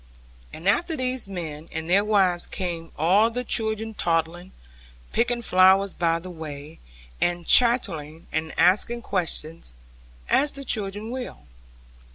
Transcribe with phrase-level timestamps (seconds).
[0.51, 4.51] And after these men and their wives came all the children toddling,
[5.13, 6.79] picking flowers by the way,
[7.21, 9.75] and chattering and asking questions,
[10.27, 11.41] as the children will.